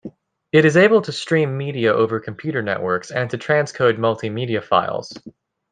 It 0.51 0.65
is 0.65 0.77
able 0.77 1.03
to 1.03 1.11
stream 1.11 1.55
media 1.59 1.93
over 1.93 2.19
computer 2.19 2.63
networks 2.63 3.11
and 3.11 3.29
to 3.29 3.37
transcode 3.37 3.99
multimedia 3.99 4.63
files. 4.63 5.13